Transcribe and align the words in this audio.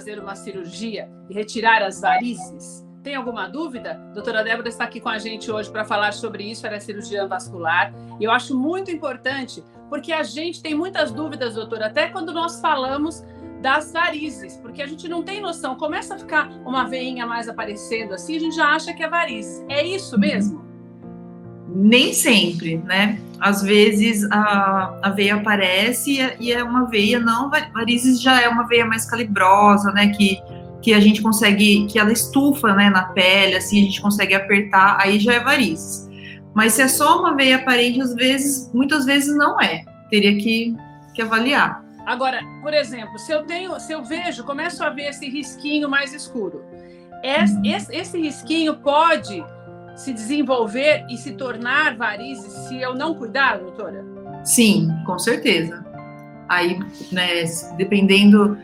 fazer 0.00 0.18
uma 0.18 0.34
cirurgia 0.34 1.10
e 1.28 1.34
retirar 1.34 1.82
as 1.82 2.00
varizes? 2.00 2.88
Tem 3.02 3.14
alguma 3.14 3.46
dúvida? 3.46 4.00
Doutora 4.14 4.42
Débora 4.42 4.66
está 4.66 4.84
aqui 4.84 4.98
com 4.98 5.10
a 5.10 5.18
gente 5.18 5.52
hoje 5.52 5.70
para 5.70 5.84
falar 5.84 6.14
sobre 6.14 6.42
isso, 6.42 6.66
ela 6.66 6.76
é 6.76 6.80
cirurgiã 6.80 7.28
vascular. 7.28 7.92
E 8.18 8.24
eu 8.24 8.30
acho 8.30 8.58
muito 8.58 8.90
importante, 8.90 9.62
porque 9.90 10.10
a 10.10 10.22
gente 10.22 10.62
tem 10.62 10.74
muitas 10.74 11.12
dúvidas, 11.12 11.54
doutora, 11.54 11.88
até 11.88 12.08
quando 12.08 12.32
nós 12.32 12.62
falamos 12.62 13.22
das 13.60 13.92
varizes, 13.92 14.56
porque 14.56 14.80
a 14.80 14.86
gente 14.86 15.06
não 15.06 15.22
tem 15.22 15.38
noção. 15.38 15.76
Começa 15.76 16.14
a 16.14 16.18
ficar 16.18 16.48
uma 16.64 16.84
veinha 16.84 17.26
mais 17.26 17.46
aparecendo 17.46 18.14
assim, 18.14 18.36
a 18.36 18.40
gente 18.40 18.56
já 18.56 18.68
acha 18.68 18.94
que 18.94 19.02
é 19.02 19.08
varizes. 19.08 19.62
É 19.68 19.84
isso 19.84 20.18
mesmo? 20.18 20.64
Nem 21.74 22.12
sempre, 22.12 22.78
né? 22.78 23.18
Às 23.38 23.62
vezes 23.62 24.28
a, 24.30 24.98
a 25.02 25.10
veia 25.10 25.36
aparece 25.36 26.18
e 26.38 26.52
é 26.52 26.62
uma 26.62 26.86
veia 26.86 27.18
não, 27.18 27.50
varizes 27.72 28.20
já 28.20 28.42
é 28.42 28.48
uma 28.48 28.66
veia 28.66 28.84
mais 28.84 29.08
calibrosa, 29.08 29.92
né? 29.92 30.08
Que, 30.08 30.38
que 30.82 30.92
a 30.92 31.00
gente 31.00 31.22
consegue, 31.22 31.86
que 31.86 31.98
ela 31.98 32.12
estufa 32.12 32.74
né, 32.74 32.90
na 32.90 33.04
pele, 33.04 33.56
assim, 33.56 33.82
a 33.82 33.84
gente 33.84 34.00
consegue 34.02 34.34
apertar, 34.34 34.98
aí 35.00 35.18
já 35.18 35.34
é 35.34 35.40
varizes. 35.40 36.08
Mas 36.54 36.74
se 36.74 36.82
é 36.82 36.88
só 36.88 37.20
uma 37.20 37.36
veia 37.36 37.56
aparente, 37.56 38.00
às 38.00 38.14
vezes, 38.14 38.70
muitas 38.74 39.04
vezes 39.04 39.34
não 39.36 39.60
é. 39.60 39.84
Teria 40.10 40.36
que, 40.36 40.76
que 41.14 41.22
avaliar. 41.22 41.84
Agora, 42.04 42.40
por 42.60 42.74
exemplo, 42.74 43.18
se 43.18 43.30
eu 43.30 43.44
tenho, 43.44 43.78
se 43.78 43.92
eu 43.92 44.02
vejo, 44.02 44.42
começo 44.44 44.82
a 44.82 44.90
ver 44.90 45.10
esse 45.10 45.28
risquinho 45.28 45.88
mais 45.88 46.12
escuro, 46.12 46.64
esse, 47.22 47.60
esse, 47.68 47.94
esse 47.94 48.18
risquinho 48.18 48.74
pode 48.76 49.44
se 50.00 50.14
desenvolver 50.14 51.04
e 51.10 51.16
se 51.18 51.32
tornar 51.32 51.94
varizes 51.94 52.50
se 52.66 52.80
eu 52.80 52.94
não 52.94 53.14
cuidar, 53.14 53.58
doutora? 53.58 54.02
Sim, 54.42 54.88
com 55.04 55.18
certeza. 55.18 55.84
Aí, 56.48 56.80
né, 57.12 57.44
dependendo 57.76 58.56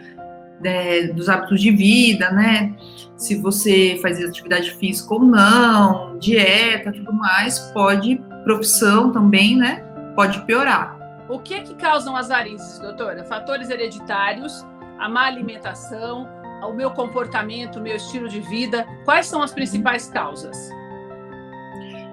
né, 0.62 1.08
dos 1.08 1.28
hábitos 1.28 1.60
de 1.60 1.70
vida, 1.70 2.30
né, 2.32 2.74
se 3.18 3.34
você 3.34 3.98
faz 4.00 4.18
atividade 4.24 4.70
física 4.76 5.12
ou 5.12 5.20
não, 5.20 6.18
dieta, 6.18 6.90
tudo 6.90 7.12
mais, 7.12 7.58
pode, 7.74 8.18
profissão 8.42 9.12
também, 9.12 9.58
né, 9.58 9.84
pode 10.14 10.40
piorar. 10.46 10.96
O 11.28 11.38
que 11.38 11.52
é 11.52 11.60
que 11.60 11.74
causam 11.74 12.16
as 12.16 12.28
varizes, 12.28 12.78
doutora? 12.78 13.24
Fatores 13.24 13.68
hereditários, 13.68 14.64
a 14.98 15.06
má 15.06 15.26
alimentação, 15.26 16.26
o 16.62 16.72
meu 16.72 16.90
comportamento, 16.92 17.76
o 17.76 17.82
meu 17.82 17.96
estilo 17.96 18.26
de 18.26 18.40
vida. 18.40 18.86
Quais 19.04 19.26
são 19.26 19.42
as 19.42 19.52
principais 19.52 20.08
causas? 20.08 20.56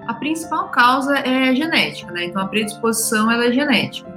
A 0.06 0.14
principal 0.14 0.68
causa 0.68 1.18
é 1.18 1.54
genética, 1.54 2.12
né? 2.12 2.26
Então 2.26 2.42
a 2.42 2.48
predisposição 2.48 3.30
ela 3.30 3.46
é 3.46 3.52
genética. 3.52 4.12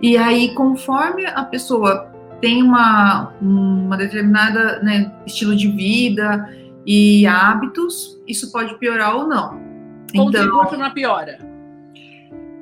E 0.00 0.16
aí, 0.16 0.54
conforme 0.54 1.26
a 1.26 1.44
pessoa 1.44 2.10
tem 2.40 2.62
uma, 2.62 3.32
uma 3.40 3.96
determinada 3.96 4.80
né, 4.80 5.10
estilo 5.26 5.56
de 5.56 5.68
vida 5.68 6.48
e 6.84 7.26
hábitos, 7.26 8.20
isso 8.26 8.52
pode 8.52 8.78
piorar 8.78 9.16
ou 9.16 9.26
não. 9.26 9.62
Contribui 10.14 10.48
então, 10.48 10.66
para 10.66 10.76
uma 10.76 10.90
piora. 10.90 11.53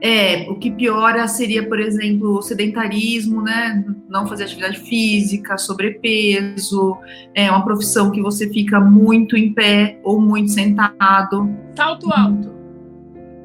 É, 0.04 0.50
o 0.50 0.56
que 0.56 0.68
piora 0.68 1.28
seria, 1.28 1.64
por 1.68 1.78
exemplo, 1.78 2.38
o 2.38 2.42
sedentarismo, 2.42 3.40
né? 3.40 3.84
Não 4.08 4.26
fazer 4.26 4.44
atividade 4.44 4.80
física, 4.80 5.56
sobrepeso, 5.56 6.98
é 7.32 7.48
uma 7.48 7.64
profissão 7.64 8.10
que 8.10 8.20
você 8.20 8.50
fica 8.50 8.80
muito 8.80 9.36
em 9.36 9.52
pé 9.52 10.00
ou 10.02 10.20
muito 10.20 10.50
sentado. 10.50 11.48
Salto 11.76 12.12
alto. 12.12 12.52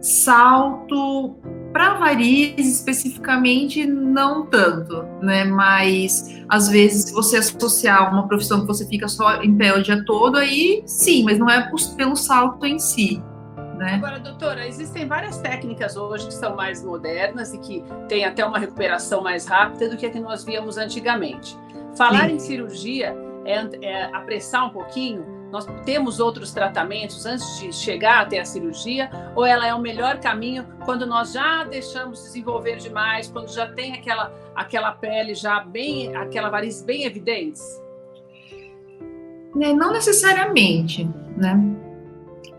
Salto 0.01 1.35
para 1.71 1.93
varizes 1.93 2.79
especificamente 2.79 3.85
não 3.85 4.47
tanto, 4.47 5.03
né? 5.21 5.43
Mas 5.43 6.41
às 6.49 6.69
vezes 6.69 7.03
se 7.03 7.13
você 7.13 7.37
associar 7.37 8.11
uma 8.11 8.27
profissão 8.27 8.61
que 8.61 8.67
você 8.67 8.87
fica 8.87 9.07
só 9.07 9.43
em 9.43 9.55
pé 9.55 9.77
o 9.77 9.83
dia 9.83 10.03
todo, 10.05 10.37
aí 10.37 10.81
sim, 10.87 11.23
mas 11.23 11.37
não 11.37 11.47
é 11.47 11.69
pelo 11.95 12.15
salto 12.15 12.65
em 12.65 12.79
si. 12.79 13.21
Né? 13.77 13.93
Agora, 13.93 14.19
doutora, 14.19 14.67
existem 14.67 15.07
várias 15.07 15.37
técnicas 15.37 15.95
hoje 15.95 16.25
que 16.27 16.33
são 16.33 16.55
mais 16.55 16.83
modernas 16.83 17.53
e 17.53 17.59
que 17.59 17.83
têm 18.09 18.25
até 18.25 18.43
uma 18.43 18.57
recuperação 18.57 19.21
mais 19.21 19.45
rápida 19.45 19.87
do 19.87 19.95
que 19.95 20.05
a 20.05 20.09
que 20.09 20.19
nós 20.19 20.43
víamos 20.43 20.77
antigamente. 20.77 21.55
Falar 21.95 22.27
Sim. 22.27 22.35
em 22.35 22.39
cirurgia 22.39 23.15
é, 23.45 23.85
é 23.85 24.03
apressar 24.05 24.65
um 24.65 24.69
pouquinho. 24.71 25.25
Nós 25.51 25.65
temos 25.85 26.19
outros 26.19 26.51
tratamentos 26.51 27.25
antes 27.25 27.59
de 27.59 27.71
chegar 27.71 28.21
até 28.21 28.39
a 28.39 28.45
cirurgia, 28.45 29.09
ou 29.35 29.45
ela 29.45 29.65
é 29.65 29.73
o 29.73 29.79
melhor 29.79 30.19
caminho 30.19 30.65
quando 30.83 31.05
nós 31.05 31.31
já 31.31 31.63
deixamos 31.63 32.23
desenvolver 32.23 32.77
demais, 32.77 33.29
quando 33.29 33.49
já 33.49 33.67
tem 33.67 33.93
aquela, 33.93 34.33
aquela 34.55 34.91
pele 34.91 35.35
já 35.35 35.59
bem, 35.59 36.15
aquela 36.15 36.49
variz 36.49 36.81
bem 36.81 37.05
evidentes? 37.05 37.61
Né, 39.55 39.71
não 39.71 39.93
necessariamente, 39.93 41.09
né? 41.37 41.76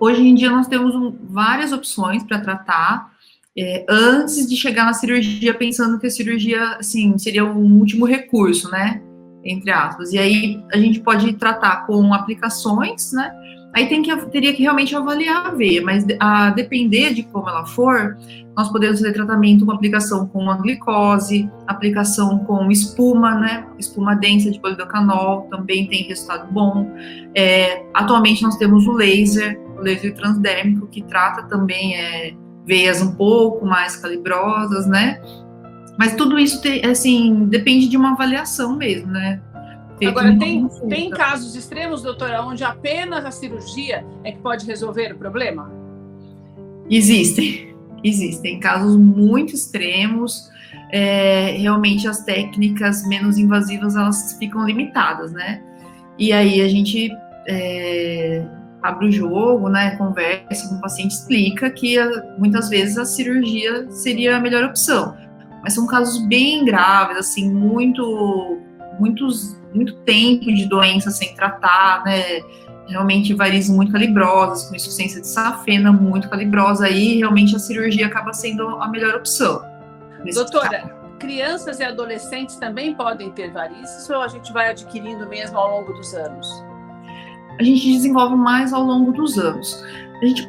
Hoje 0.01 0.23
em 0.23 0.35
dia 0.35 0.51
nós 0.51 0.67
temos 0.67 0.95
um, 0.95 1.15
várias 1.29 1.73
opções 1.73 2.23
para 2.23 2.39
tratar 2.41 3.11
é, 3.57 3.85
antes 3.89 4.49
de 4.49 4.57
chegar 4.57 4.85
na 4.85 4.93
cirurgia, 4.93 5.53
pensando 5.53 5.99
que 5.99 6.07
a 6.07 6.11
cirurgia, 6.11 6.77
assim, 6.79 7.19
seria 7.19 7.45
um 7.45 7.79
último 7.79 8.07
recurso, 8.07 8.71
né? 8.71 9.03
Entre 9.45 9.71
aspas. 9.71 10.13
E 10.13 10.19
aí 10.19 10.63
a 10.73 10.79
gente 10.79 11.01
pode 11.01 11.33
tratar 11.35 11.87
com 11.87 12.15
aplicações, 12.15 13.13
né? 13.13 13.33
Aí 13.75 13.87
tem 13.87 14.03
que, 14.03 14.15
teria 14.27 14.55
que 14.55 14.63
realmente 14.63 14.95
avaliar 14.97 15.55
veia, 15.55 15.83
mas 15.83 16.05
a 16.19 16.51
depender 16.51 17.13
de 17.13 17.23
como 17.25 17.49
ela 17.49 17.67
for, 17.67 18.17
nós 18.57 18.71
podemos 18.71 18.99
fazer 18.99 19.13
tratamento 19.13 19.67
com 19.67 19.73
aplicação 19.73 20.27
com 20.27 20.51
a 20.51 20.57
glicose, 20.57 21.51
aplicação 21.67 22.39
com 22.41 22.71
espuma, 22.71 23.35
né? 23.35 23.67
Espuma 23.79 24.15
densa 24.15 24.51
de 24.51 24.61
polidocanol, 24.61 25.49
também 25.51 25.87
tem 25.87 26.05
resultado 26.05 26.51
bom. 26.53 26.91
É, 27.35 27.85
atualmente 27.93 28.43
nós 28.43 28.57
temos 28.57 28.87
o 28.87 28.93
laser, 28.93 29.61
o 29.79 30.15
transdérmico, 30.15 30.87
que 30.87 31.03
trata 31.03 31.43
também 31.45 31.97
é, 31.97 32.35
veias 32.67 33.01
um 33.01 33.15
pouco 33.15 33.65
mais 33.65 33.97
calibrosas, 33.97 34.87
né? 34.87 35.21
Mas 35.99 36.15
tudo 36.15 36.39
isso, 36.39 36.61
tem, 36.61 36.85
assim, 36.85 37.47
depende 37.47 37.89
de 37.89 37.97
uma 37.97 38.13
avaliação 38.13 38.77
mesmo, 38.77 39.11
né? 39.11 39.41
Agora, 40.07 40.39
tem, 40.39 40.69
tem 40.89 41.11
casos 41.11 41.57
extremos, 41.57 42.03
doutora, 42.03 42.43
onde 42.43 42.63
apenas 42.63 43.25
a 43.25 43.33
cirurgia 43.33 44.05
é 44.23 44.31
que 44.31 44.39
pode 44.39 44.65
resolver 44.65 45.13
o 45.13 45.19
problema? 45.19 45.73
Existem, 46.89 47.75
existem 48.05 48.61
casos 48.61 48.97
muito 48.97 49.55
extremos. 49.55 50.49
É, 50.91 51.57
realmente 51.59 52.07
as 52.07 52.25
técnicas 52.25 53.07
menos 53.07 53.37
invasivas 53.37 53.97
elas 53.97 54.37
ficam 54.39 54.65
limitadas, 54.65 55.33
né? 55.33 55.63
E 56.19 56.33
aí 56.33 56.63
a 56.63 56.69
gente 56.69 57.11
é, 57.49 58.45
abre 58.83 59.09
o 59.09 59.13
jogo, 59.13 59.69
né, 59.69 59.97
conversa 59.97 60.69
com 60.69 60.77
o 60.77 60.81
paciente, 60.81 61.13
explica 61.13 61.71
que 61.71 61.99
ah, 61.99 62.35
muitas 62.39 62.69
vezes 62.69 62.97
a 62.97 63.05
cirurgia 63.05 63.91
seria 63.91 64.37
a 64.37 64.41
melhor 64.41 64.65
opção. 64.65 65.17
Mas 65.63 65.75
são 65.75 65.87
casos 65.87 66.25
bem 66.27 66.65
graves, 66.65 67.17
assim, 67.17 67.51
muito, 67.51 68.59
muitos, 68.99 69.57
muito 69.75 69.95
tempo 70.03 70.45
de 70.45 70.67
doença 70.69 71.11
sem 71.11 71.35
tratar, 71.35 72.05
né, 72.05 72.41
realmente 72.89 73.35
varizes 73.35 73.69
muito 73.69 73.93
calibrosas, 73.93 74.69
com 74.69 74.75
insuficiência 74.75 75.21
de 75.21 75.27
safena 75.27 75.93
muito 75.93 76.29
calibrosa, 76.29 76.87
aí 76.87 77.19
realmente 77.19 77.55
a 77.55 77.59
cirurgia 77.59 78.07
acaba 78.07 78.33
sendo 78.33 78.67
a 78.67 78.89
melhor 78.89 79.15
opção. 79.15 79.63
Doutora, 80.33 80.81
caso. 80.81 81.19
crianças 81.19 81.81
e 81.81 81.85
adolescentes 81.85 82.57
também 82.57 82.95
podem 82.95 83.31
ter 83.31 83.53
varizes 83.53 84.09
ou 84.09 84.23
a 84.23 84.29
gente 84.29 84.53
vai 84.53 84.71
adquirindo 84.71 85.29
mesmo 85.29 85.59
ao 85.59 85.79
longo 85.79 85.93
dos 85.93 86.15
anos? 86.15 86.68
A 87.59 87.63
gente 87.63 87.93
desenvolve 87.93 88.37
mais 88.37 88.73
ao 88.73 88.83
longo 88.83 89.13
dos 89.13 89.39
anos. 89.39 89.85
A 90.23 90.27
gente 90.27 90.49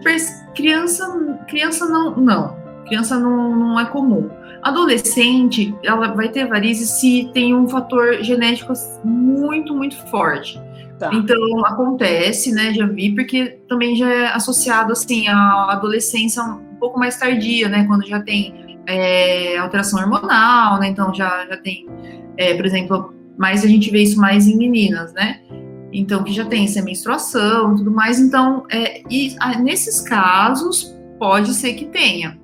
criança, 0.56 1.40
criança 1.48 1.88
não, 1.88 2.16
não, 2.16 2.56
criança 2.88 3.20
não, 3.20 3.56
não 3.56 3.80
é 3.80 3.86
comum. 3.86 4.30
Adolescente, 4.62 5.74
ela 5.84 6.14
vai 6.14 6.30
ter 6.30 6.48
varizes 6.48 6.90
se 7.00 7.30
tem 7.34 7.56
um 7.56 7.68
fator 7.68 8.22
genético 8.22 8.74
muito, 9.06 9.74
muito 9.74 9.96
forte. 10.08 10.60
Tá. 11.00 11.10
Então 11.14 11.66
acontece, 11.66 12.52
né? 12.52 12.74
Já 12.74 12.86
vi, 12.86 13.16
porque 13.16 13.58
também 13.70 13.96
já 13.96 14.10
é 14.10 14.26
associado 14.34 14.92
assim 14.92 15.30
à 15.30 15.72
adolescência 15.72 16.44
um 16.44 16.76
pouco 16.78 17.00
mais 17.00 17.18
tardia, 17.18 17.70
né? 17.70 17.86
Quando 17.86 18.06
já 18.06 18.20
tem 18.22 18.78
é, 18.86 19.58
alteração 19.58 20.02
hormonal, 20.02 20.78
né? 20.78 20.90
Então 20.90 21.14
já, 21.14 21.48
já 21.48 21.56
tem, 21.56 21.88
é, 22.36 22.54
por 22.54 22.66
exemplo, 22.66 23.14
mais 23.38 23.64
a 23.64 23.68
gente 23.68 23.90
vê 23.90 24.04
isso 24.04 24.20
mais 24.20 24.46
em 24.46 24.58
meninas, 24.58 25.14
né? 25.14 25.40
Então 25.92 26.24
que 26.24 26.32
já 26.32 26.46
tem 26.46 26.66
essa 26.66 26.82
menstruação 26.82 27.74
e 27.74 27.78
tudo 27.78 27.92
mais. 27.92 28.20
Então, 28.20 28.66
é, 28.70 29.02
e 29.10 29.36
ah, 29.40 29.58
nesses 29.60 30.02
casos, 30.02 30.96
pode 31.18 31.54
ser 31.54 31.74
que 31.74 31.86
tenha. 31.86 32.40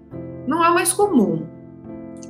Não 0.47 0.63
é 0.63 0.69
o 0.69 0.74
mais 0.74 0.94
comum. 0.94 1.45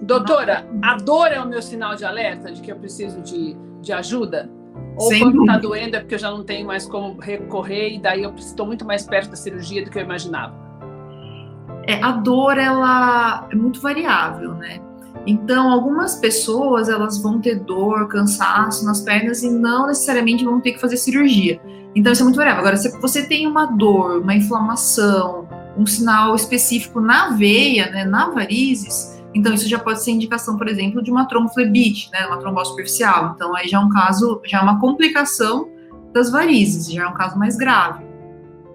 Doutora, 0.01 0.67
a 0.81 0.95
dor 0.95 1.31
é 1.31 1.39
o 1.39 1.47
meu 1.47 1.61
sinal 1.61 1.95
de 1.95 2.05
alerta 2.05 2.51
de 2.51 2.61
que 2.61 2.71
eu 2.71 2.75
preciso 2.75 3.21
de, 3.21 3.55
de 3.81 3.93
ajuda? 3.93 4.49
Ou 4.97 5.09
Sem 5.09 5.21
quando 5.21 5.41
está 5.41 5.57
doendo 5.57 5.95
é 5.95 5.99
porque 5.99 6.15
eu 6.15 6.19
já 6.19 6.31
não 6.31 6.43
tenho 6.43 6.67
mais 6.67 6.85
como 6.85 7.19
recorrer 7.19 7.95
e 7.95 7.99
daí 7.99 8.23
eu 8.23 8.33
estou 8.35 8.65
muito 8.65 8.85
mais 8.85 9.03
perto 9.03 9.29
da 9.29 9.35
cirurgia 9.35 9.83
do 9.83 9.89
que 9.89 9.97
eu 9.97 10.03
imaginava? 10.03 10.53
É, 11.87 12.01
a 12.01 12.11
dor, 12.13 12.57
ela 12.57 13.47
é 13.51 13.55
muito 13.55 13.79
variável, 13.79 14.53
né? 14.55 14.79
Então, 15.27 15.71
algumas 15.71 16.15
pessoas 16.15 16.87
elas 16.87 17.17
vão 17.17 17.41
ter 17.41 17.59
dor, 17.59 18.07
cansaço 18.07 18.85
nas 18.85 19.01
pernas 19.01 19.41
e 19.43 19.49
não 19.49 19.87
necessariamente 19.87 20.45
vão 20.45 20.61
ter 20.61 20.73
que 20.73 20.79
fazer 20.79 20.97
cirurgia. 20.97 21.59
Então, 21.95 22.11
isso 22.11 22.21
é 22.21 22.25
muito 22.25 22.35
variável. 22.35 22.59
Agora, 22.59 22.77
se 22.77 22.89
você 22.99 23.25
tem 23.25 23.47
uma 23.47 23.65
dor, 23.65 24.21
uma 24.21 24.35
inflamação, 24.35 25.47
um 25.77 25.85
sinal 25.85 26.35
específico 26.35 27.01
na 27.01 27.29
veia, 27.29 27.89
né, 27.89 28.05
na 28.05 28.29
varizes, 28.29 29.21
então 29.33 29.53
isso 29.53 29.67
já 29.67 29.79
pode 29.79 30.03
ser 30.03 30.11
indicação, 30.11 30.57
por 30.57 30.67
exemplo, 30.67 31.03
de 31.03 31.11
uma 31.11 31.25
tromboflebite, 31.25 32.09
né, 32.11 32.25
uma 32.27 32.37
trombose 32.37 32.69
superficial. 32.69 33.33
Então, 33.35 33.55
aí 33.55 33.67
já 33.67 33.77
é 33.77 33.81
um 33.81 33.89
caso, 33.89 34.41
já 34.45 34.59
é 34.59 34.61
uma 34.61 34.79
complicação 34.79 35.69
das 36.13 36.31
varizes, 36.31 36.91
já 36.91 37.03
é 37.03 37.07
um 37.07 37.13
caso 37.13 37.37
mais 37.37 37.57
grave. 37.57 38.05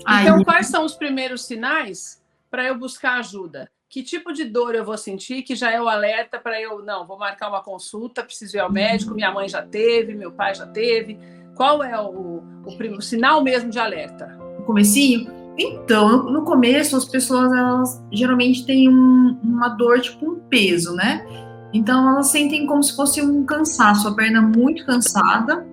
Então, 0.01 0.37
aí... 0.37 0.45
quais 0.45 0.67
são 0.67 0.85
os 0.85 0.95
primeiros 0.95 1.45
sinais 1.45 2.21
para 2.51 2.65
eu 2.65 2.79
buscar 2.79 3.19
ajuda? 3.19 3.71
Que 3.91 4.05
tipo 4.05 4.33
de 4.33 4.45
dor 4.45 4.77
eu 4.77 4.85
vou 4.85 4.97
sentir 4.97 5.43
que 5.43 5.57
já 5.57 5.73
é 5.73 5.83
o 5.83 5.89
alerta 5.89 6.39
para 6.39 6.61
eu, 6.61 6.81
não, 6.85 7.05
vou 7.05 7.19
marcar 7.19 7.49
uma 7.49 7.61
consulta, 7.61 8.23
preciso 8.23 8.57
ir 8.57 8.61
ao 8.61 8.71
médico, 8.71 9.13
minha 9.13 9.33
mãe 9.33 9.49
já 9.49 9.63
teve, 9.63 10.15
meu 10.15 10.31
pai 10.31 10.55
já 10.55 10.65
teve. 10.65 11.19
Qual 11.57 11.83
é 11.83 12.01
o, 12.01 12.41
o, 12.65 12.97
o 12.97 13.03
sinal 13.03 13.43
mesmo 13.43 13.69
de 13.69 13.81
alerta? 13.81 14.39
O 14.61 14.63
comecinho? 14.63 15.29
Então, 15.59 16.23
no 16.31 16.45
começo, 16.45 16.97
as 16.97 17.05
pessoas, 17.05 17.53
elas 17.53 18.01
geralmente 18.13 18.65
têm 18.65 18.89
um, 18.89 19.37
uma 19.43 19.71
dor, 19.71 20.01
tipo 20.01 20.25
um 20.25 20.39
peso, 20.39 20.95
né? 20.95 21.27
Então, 21.73 22.09
elas 22.09 22.29
sentem 22.29 22.67
como 22.67 22.85
se 22.85 22.95
fosse 22.95 23.21
um 23.21 23.45
cansaço, 23.45 24.07
a 24.07 24.15
perna 24.15 24.41
muito 24.41 24.87
cansada. 24.87 25.67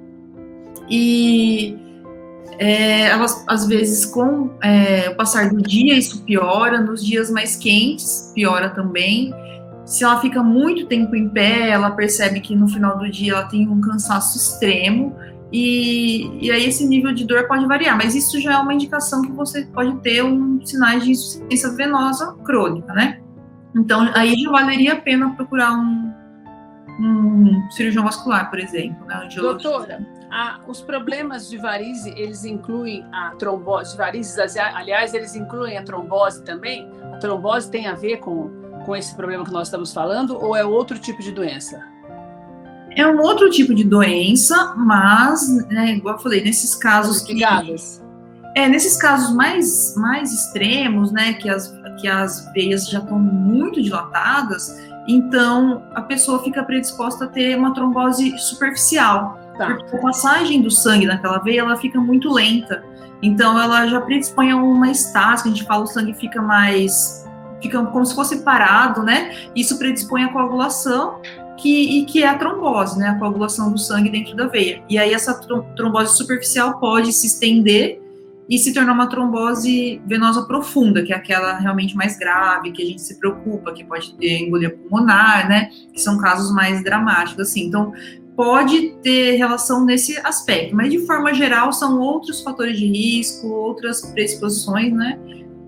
E 0.89 1.77
é, 2.57 3.07
elas, 3.07 3.43
às 3.47 3.67
vezes, 3.67 4.05
com 4.05 4.51
é, 4.61 5.09
o 5.09 5.15
passar 5.15 5.49
do 5.49 5.61
dia, 5.61 5.97
isso 5.97 6.23
piora. 6.23 6.81
Nos 6.81 7.05
dias 7.05 7.29
mais 7.29 7.55
quentes, 7.55 8.31
piora 8.33 8.69
também. 8.69 9.33
Se 9.85 10.03
ela 10.03 10.19
fica 10.19 10.43
muito 10.43 10.85
tempo 10.85 11.15
em 11.15 11.29
pé, 11.29 11.69
ela 11.69 11.91
percebe 11.91 12.41
que 12.41 12.55
no 12.55 12.67
final 12.67 12.97
do 12.97 13.09
dia 13.09 13.33
ela 13.33 13.45
tem 13.45 13.67
um 13.67 13.79
cansaço 13.79 14.37
extremo. 14.37 15.15
E, 15.51 16.45
e 16.45 16.51
aí 16.51 16.65
esse 16.65 16.85
nível 16.85 17.13
de 17.13 17.23
dor 17.23 17.47
pode 17.47 17.65
variar, 17.65 17.95
mas 17.95 18.15
isso 18.15 18.39
já 18.41 18.53
é 18.53 18.57
uma 18.57 18.73
indicação 18.73 19.21
que 19.21 19.31
você 19.31 19.65
pode 19.65 19.95
ter 19.99 20.21
um 20.21 20.59
sinais 20.65 21.05
de 21.05 21.11
insuficiência 21.11 21.69
venosa 21.71 22.35
crônica, 22.43 22.91
né? 22.91 23.21
Então 23.73 24.11
aí 24.13 24.35
já 24.35 24.51
valeria 24.51 24.93
a 24.93 24.95
pena 24.97 25.29
procurar 25.35 25.71
um, 25.73 26.06
um 26.99 27.69
cirurgião 27.71 28.03
vascular, 28.03 28.49
por 28.49 28.59
exemplo, 28.59 29.05
né? 29.05 29.27
Doutora, 29.35 30.05
a, 30.31 30.59
os 30.67 30.81
problemas 30.81 31.49
de 31.49 31.57
varize, 31.57 32.13
eles 32.17 32.43
incluem 32.43 33.05
a 33.13 33.31
trombose, 33.37 33.95
varizes, 33.95 34.37
aliás, 34.57 35.13
eles 35.13 35.35
incluem 35.35 35.77
a 35.77 35.83
trombose 35.83 36.43
também? 36.43 36.89
A 37.13 37.17
trombose 37.17 37.69
tem 37.71 37.87
a 37.87 37.93
ver 37.93 38.17
com, 38.17 38.49
com 38.85 38.95
esse 38.95 39.15
problema 39.15 39.45
que 39.45 39.51
nós 39.51 39.67
estamos 39.67 39.93
falando 39.93 40.37
ou 40.37 40.55
é 40.55 40.65
outro 40.65 40.97
tipo 40.99 41.21
de 41.21 41.31
doença? 41.31 41.81
É 42.95 43.05
um 43.05 43.21
outro 43.21 43.49
tipo 43.51 43.75
de 43.75 43.83
doença, 43.83 44.73
mas, 44.75 45.67
né, 45.67 45.91
igual 45.91 46.15
eu 46.15 46.19
falei, 46.19 46.43
nesses 46.43 46.75
casos 46.75 47.21
que... 47.21 47.43
É, 48.55 48.67
nesses 48.67 48.97
casos 48.97 49.35
mais, 49.35 49.95
mais 49.95 50.33
extremos, 50.33 51.11
né, 51.11 51.33
que 51.33 51.47
as, 51.47 51.71
que 52.01 52.07
as 52.07 52.51
veias 52.53 52.89
já 52.89 52.97
estão 52.97 53.19
muito 53.19 53.83
dilatadas, 53.83 54.75
então 55.07 55.83
a 55.93 56.01
pessoa 56.01 56.43
fica 56.43 56.63
predisposta 56.63 57.25
a 57.25 57.27
ter 57.27 57.57
uma 57.57 57.73
trombose 57.73 58.37
superficial. 58.37 59.39
Tá. 59.57 59.67
Porque 59.67 59.95
a 59.95 59.99
passagem 59.99 60.61
do 60.61 60.69
sangue 60.69 61.05
naquela 61.05 61.39
veia, 61.39 61.61
ela 61.61 61.77
fica 61.77 61.99
muito 61.99 62.31
lenta. 62.31 62.83
Então 63.21 63.59
ela 63.59 63.87
já 63.87 64.01
predispõe 64.01 64.51
a 64.51 64.55
uma 64.55 64.91
estase, 64.91 65.43
que 65.43 65.49
a 65.49 65.51
gente 65.51 65.65
fala, 65.65 65.83
o 65.83 65.87
sangue 65.87 66.13
fica 66.13 66.41
mais 66.41 67.25
fica 67.61 67.83
como 67.85 68.05
se 68.05 68.13
fosse 68.13 68.43
parado, 68.43 69.01
né? 69.01 69.35
Isso 69.55 69.79
predispõe 69.79 70.23
a 70.23 70.31
coagulação 70.31 71.19
que, 71.57 71.99
e 71.99 72.05
que 72.05 72.23
é 72.23 72.27
a 72.27 72.37
trombose, 72.37 72.99
né, 72.99 73.09
a 73.09 73.15
coagulação 73.15 73.71
do 73.71 73.79
sangue 73.79 74.09
dentro 74.09 74.35
da 74.35 74.47
veia. 74.47 74.83
E 74.87 74.97
aí 74.97 75.13
essa 75.13 75.33
trombose 75.75 76.15
superficial 76.15 76.79
pode 76.79 77.11
se 77.11 77.27
estender 77.27 77.99
e 78.49 78.57
se 78.57 78.73
tornar 78.73 78.93
uma 78.93 79.07
trombose 79.07 80.01
venosa 80.05 80.43
profunda, 80.43 81.03
que 81.03 81.11
é 81.11 81.15
aquela 81.15 81.57
realmente 81.57 81.95
mais 81.95 82.17
grave, 82.17 82.71
que 82.71 82.81
a 82.81 82.85
gente 82.85 83.01
se 83.01 83.19
preocupa, 83.19 83.73
que 83.73 83.83
pode 83.83 84.15
ter 84.15 84.43
embolia 84.43 84.69
pulmonar, 84.69 85.47
né, 85.49 85.69
que 85.93 85.99
são 85.99 86.17
casos 86.17 86.53
mais 86.53 86.83
dramáticos, 86.83 87.49
assim. 87.49 87.65
Então, 87.65 87.91
pode 88.35 88.91
ter 89.01 89.35
relação 89.35 89.83
nesse 89.83 90.17
aspecto, 90.19 90.75
mas 90.75 90.91
de 90.91 90.99
forma 90.99 91.33
geral 91.33 91.73
são 91.73 91.99
outros 91.99 92.41
fatores 92.41 92.77
de 92.77 92.85
risco, 92.85 93.47
outras 93.47 94.01
predisposições, 94.11 94.93
né, 94.93 95.19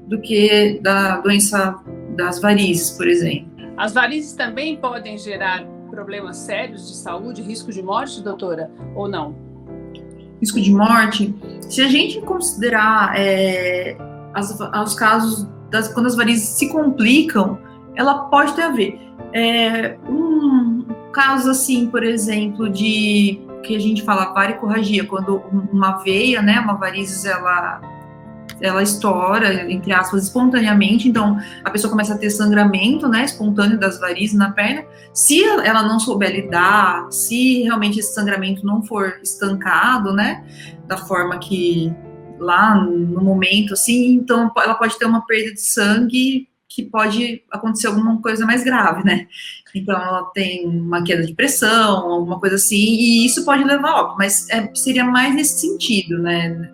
do 0.07 0.21
que 0.21 0.79
da 0.81 1.17
doença 1.17 1.75
das 2.15 2.39
varizes, 2.39 2.91
por 2.91 3.07
exemplo. 3.07 3.49
As 3.75 3.93
varizes 3.93 4.33
também 4.33 4.77
podem 4.77 5.17
gerar 5.17 5.65
problemas 5.89 6.37
sérios 6.37 6.87
de 6.87 6.97
saúde, 6.97 7.41
risco 7.41 7.71
de 7.71 7.81
morte, 7.81 8.21
doutora, 8.21 8.69
ou 8.95 9.07
não? 9.07 9.48
Risco 10.39 10.61
de 10.61 10.71
morte, 10.71 11.35
se 11.61 11.81
a 11.81 11.87
gente 11.87 12.21
considerar 12.21 13.13
é, 13.17 13.97
as, 14.33 14.57
os 14.59 14.93
casos 14.93 15.47
das, 15.69 15.93
quando 15.93 16.05
as 16.05 16.15
varizes 16.15 16.49
se 16.49 16.69
complicam, 16.69 17.59
ela 17.95 18.25
pode 18.25 18.53
ter 18.53 18.63
a 18.63 18.69
ver. 18.69 18.99
É, 19.33 19.97
um 20.07 20.85
caso 21.11 21.51
assim, 21.51 21.87
por 21.87 22.03
exemplo, 22.03 22.69
de 22.69 23.41
que 23.63 23.75
a 23.75 23.79
gente 23.79 24.01
fala 24.03 24.33
varicorragia, 24.33 25.05
quando 25.05 25.43
uma 25.71 25.97
veia, 25.97 26.41
né, 26.41 26.59
uma 26.59 26.75
varizes, 26.75 27.25
ela 27.25 27.81
ela 28.61 28.83
estoura, 28.83 29.71
entre 29.71 29.91
aspas, 29.93 30.23
espontaneamente, 30.23 31.07
então 31.07 31.37
a 31.63 31.69
pessoa 31.69 31.91
começa 31.91 32.13
a 32.13 32.17
ter 32.17 32.29
sangramento, 32.29 33.07
né, 33.07 33.25
espontâneo 33.25 33.79
das 33.79 33.99
varizes 33.99 34.37
na 34.37 34.51
perna. 34.51 34.83
Se 35.13 35.43
ela 35.43 35.83
não 35.83 35.99
souber 35.99 36.31
lidar, 36.31 37.07
se 37.11 37.63
realmente 37.63 37.99
esse 37.99 38.13
sangramento 38.13 38.65
não 38.65 38.83
for 38.83 39.19
estancado, 39.23 40.13
né, 40.13 40.43
da 40.87 40.97
forma 40.97 41.37
que 41.39 41.93
lá 42.39 42.75
no 42.75 43.21
momento, 43.21 43.73
assim, 43.73 44.13
então 44.13 44.51
ela 44.57 44.75
pode 44.75 44.97
ter 44.97 45.05
uma 45.05 45.25
perda 45.25 45.53
de 45.53 45.61
sangue 45.61 46.47
que 46.69 46.83
pode 46.83 47.43
acontecer 47.51 47.87
alguma 47.87 48.21
coisa 48.21 48.45
mais 48.45 48.63
grave, 48.63 49.03
né? 49.03 49.27
Então 49.75 49.95
ela 49.95 50.23
tem 50.33 50.65
uma 50.65 51.03
queda 51.03 51.25
de 51.25 51.33
pressão, 51.33 52.11
alguma 52.11 52.39
coisa 52.39 52.55
assim, 52.55 52.75
e 52.75 53.25
isso 53.25 53.43
pode 53.43 53.63
levar 53.63 53.95
óbito, 53.95 54.17
mas 54.17 54.47
é, 54.49 54.73
seria 54.73 55.03
mais 55.03 55.33
nesse 55.35 55.59
sentido, 55.59 56.19
né? 56.19 56.71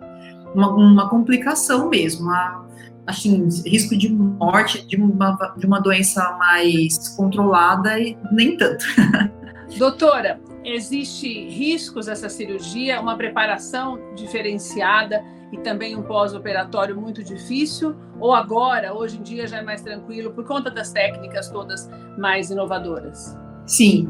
Uma, 0.54 0.68
uma 0.68 1.08
complicação 1.08 1.88
mesmo, 1.88 2.30
assim, 3.06 3.48
risco 3.64 3.96
de 3.96 4.12
morte 4.12 4.86
de 4.86 4.96
uma, 4.96 5.54
de 5.56 5.66
uma 5.66 5.80
doença 5.80 6.36
mais 6.38 7.08
controlada 7.16 7.98
e 7.98 8.16
nem 8.32 8.56
tanto. 8.56 8.84
Doutora, 9.78 10.40
existe 10.64 11.28
riscos 11.48 12.06
dessa 12.06 12.28
cirurgia, 12.28 13.00
uma 13.00 13.16
preparação 13.16 13.98
diferenciada 14.14 15.22
e 15.52 15.58
também 15.58 15.96
um 15.96 16.02
pós-operatório 16.02 17.00
muito 17.00 17.22
difícil? 17.22 17.94
Ou 18.18 18.34
agora, 18.34 18.94
hoje 18.94 19.18
em 19.18 19.22
dia, 19.22 19.46
já 19.46 19.58
é 19.58 19.62
mais 19.62 19.82
tranquilo 19.82 20.32
por 20.32 20.44
conta 20.44 20.70
das 20.70 20.92
técnicas 20.92 21.50
todas 21.50 21.88
mais 22.18 22.50
inovadoras? 22.50 23.36
Sim. 23.66 24.08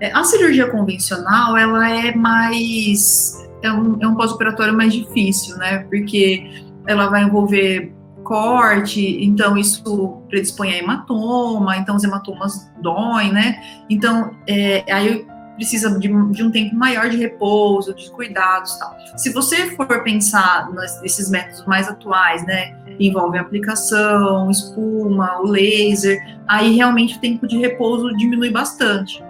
É, 0.00 0.12
a 0.12 0.22
cirurgia 0.22 0.70
convencional, 0.70 1.56
ela 1.56 1.90
é 1.90 2.14
mais 2.14 3.47
é 3.62 3.72
um, 3.72 3.98
é 4.00 4.06
um 4.06 4.14
pós-operatório 4.14 4.74
mais 4.74 4.92
difícil, 4.92 5.56
né? 5.56 5.78
Porque 5.90 6.64
ela 6.86 7.08
vai 7.08 7.24
envolver 7.24 7.92
corte, 8.24 9.24
então 9.24 9.56
isso 9.56 10.22
predispõe 10.28 10.72
a 10.72 10.78
hematoma, 10.78 11.76
então 11.78 11.96
os 11.96 12.04
hematomas 12.04 12.70
doem, 12.82 13.32
né? 13.32 13.58
Então, 13.88 14.32
é, 14.46 14.84
aí 14.92 15.26
precisa 15.58 15.98
de, 15.98 16.08
de, 16.08 16.42
um 16.44 16.50
tempo 16.52 16.76
maior 16.76 17.10
de 17.10 17.16
repouso, 17.16 17.92
de 17.92 18.08
cuidados 18.12 18.78
tal. 18.78 18.96
Se 19.16 19.32
você 19.32 19.70
for 19.74 20.04
pensar 20.04 20.70
nesses 21.02 21.28
métodos 21.28 21.66
mais 21.66 21.88
atuais, 21.88 22.46
né, 22.46 22.78
envolve 23.00 23.38
aplicação, 23.38 24.48
espuma, 24.50 25.40
o 25.40 25.46
laser, 25.46 26.38
aí 26.46 26.76
realmente 26.76 27.16
o 27.16 27.20
tempo 27.20 27.46
de 27.46 27.58
repouso 27.58 28.16
diminui 28.16 28.50
bastante, 28.50 29.22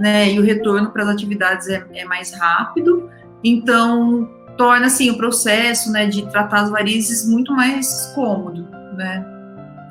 né, 0.00 0.32
e 0.32 0.40
o 0.40 0.42
retorno 0.42 0.90
para 0.90 1.04
as 1.04 1.10
atividades 1.10 1.68
é, 1.68 1.84
é 1.94 2.04
mais 2.04 2.34
rápido, 2.34 3.08
então, 3.42 4.28
torna 4.56 4.86
assim 4.86 5.10
o 5.10 5.16
processo, 5.16 5.90
né, 5.92 6.06
de 6.06 6.26
tratar 6.30 6.62
as 6.62 6.70
varizes 6.70 7.28
muito 7.28 7.54
mais 7.54 8.12
cômodo, 8.14 8.68
né? 8.94 9.24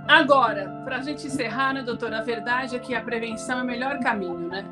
Agora, 0.08 0.70
para 0.86 0.98
a 0.98 1.02
gente 1.02 1.28
encerrar, 1.28 1.74
né, 1.74 1.82
doutora, 1.82 2.20
a 2.20 2.22
verdade 2.22 2.76
é 2.76 2.80
que 2.80 2.96
a 2.96 3.02
prevenção 3.02 3.60
é 3.60 3.64
o 3.64 3.66
melhor 3.66 4.00
caminho, 4.00 4.48
né? 4.48 4.66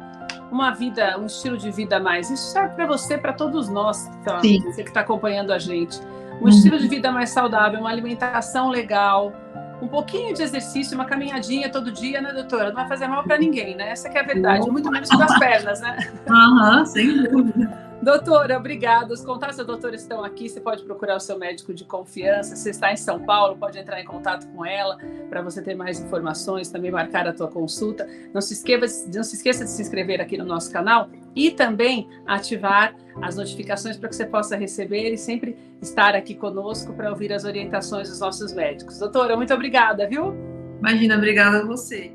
Uma 0.51 0.71
vida, 0.71 1.17
um 1.19 1.25
estilo 1.25 1.57
de 1.57 1.71
vida 1.71 1.99
mais. 1.99 2.29
Isso 2.29 2.51
serve 2.51 2.75
para 2.75 2.85
você, 2.85 3.17
para 3.17 3.33
todos 3.33 3.67
nós, 3.67 4.09
tá? 4.23 4.37
você 4.37 4.83
que 4.83 4.89
está 4.89 5.01
acompanhando 5.01 5.51
a 5.51 5.59
gente. 5.59 5.99
Um 6.39 6.43
uhum. 6.43 6.49
estilo 6.49 6.77
de 6.77 6.87
vida 6.87 7.11
mais 7.11 7.31
saudável, 7.31 7.79
uma 7.79 7.89
alimentação 7.89 8.69
legal, 8.69 9.33
um 9.81 9.87
pouquinho 9.87 10.33
de 10.33 10.41
exercício, 10.41 10.95
uma 10.95 11.05
caminhadinha 11.05 11.69
todo 11.69 11.91
dia, 11.91 12.21
né, 12.21 12.31
doutora? 12.31 12.69
Não 12.69 12.75
vai 12.75 12.87
fazer 12.87 13.07
mal 13.07 13.23
para 13.23 13.37
ninguém, 13.37 13.75
né? 13.75 13.89
Essa 13.91 14.07
é 14.07 14.19
a 14.19 14.23
verdade, 14.23 14.69
muito 14.69 14.89
menos 14.89 15.09
para 15.09 15.25
as 15.25 15.39
pernas, 15.39 15.81
né? 15.81 15.97
Aham, 16.29 16.79
uhum, 16.79 16.85
sem 16.85 17.23
dúvida. 17.23 17.84
Doutora, 18.05 18.55
obrigada. 18.55 19.11
Os 19.11 19.25
contatos 19.25 19.57
da 19.57 19.63
doutora 19.63 19.95
estão 19.95 20.23
aqui. 20.23 20.47
Você 20.47 20.61
pode 20.61 20.83
procurar 20.83 21.15
o 21.15 21.19
seu 21.19 21.39
médico 21.39 21.73
de 21.73 21.83
confiança. 21.83 22.55
Se 22.55 22.69
está 22.69 22.93
em 22.93 22.95
São 22.95 23.25
Paulo, 23.25 23.57
pode 23.57 23.79
entrar 23.79 23.99
em 23.99 24.05
contato 24.05 24.47
com 24.49 24.63
ela 24.63 24.99
para 25.27 25.41
você 25.41 25.59
ter 25.59 25.73
mais 25.73 25.99
informações, 25.99 26.69
também 26.69 26.91
marcar 26.91 27.27
a 27.27 27.33
tua 27.33 27.47
consulta. 27.47 28.07
Não 28.31 28.41
se, 28.41 28.63
não 29.11 29.23
se 29.23 29.35
esqueça 29.35 29.63
de 29.63 29.71
se 29.71 29.81
inscrever 29.81 30.21
aqui 30.21 30.37
no 30.37 30.45
nosso 30.45 30.71
canal 30.71 31.09
e 31.35 31.49
também 31.49 32.07
ativar 32.27 32.95
as 33.23 33.37
notificações 33.37 33.97
para 33.97 34.07
que 34.07 34.15
você 34.15 34.27
possa 34.27 34.55
receber 34.55 35.11
e 35.11 35.17
sempre 35.17 35.57
estar 35.81 36.13
aqui 36.13 36.35
conosco 36.35 36.93
para 36.93 37.09
ouvir 37.09 37.33
as 37.33 37.43
orientações 37.43 38.07
dos 38.07 38.19
nossos 38.19 38.53
médicos. 38.53 38.99
Doutora, 38.99 39.35
muito 39.35 39.51
obrigada, 39.51 40.07
viu? 40.07 40.31
Imagina, 40.77 41.17
obrigada 41.17 41.63
a 41.63 41.65
você. 41.65 42.13